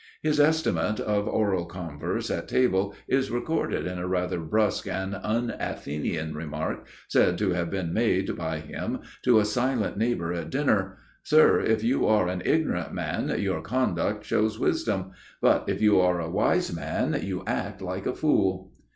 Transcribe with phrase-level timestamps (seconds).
[0.23, 5.53] His estimate of oral converse at table is recorded in a rather brusque and un
[5.59, 10.97] Athenian remark said to have been made by him to a silent neighbor at dinner:
[11.21, 16.19] "Sir, if you are an ignorant man, your conduct shows wisdom; but if you are
[16.19, 18.71] a wise man, you act like a fool."